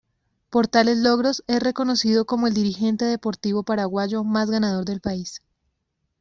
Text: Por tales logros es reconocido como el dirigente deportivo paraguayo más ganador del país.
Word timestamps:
Por 0.49 0.67
tales 0.67 0.97
logros 0.97 1.43
es 1.45 1.61
reconocido 1.61 2.25
como 2.25 2.47
el 2.47 2.55
dirigente 2.55 3.05
deportivo 3.05 3.61
paraguayo 3.61 4.23
más 4.23 4.49
ganador 4.49 4.83
del 4.83 4.99
país. 4.99 5.43